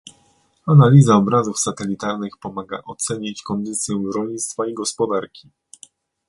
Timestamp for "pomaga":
2.37-2.81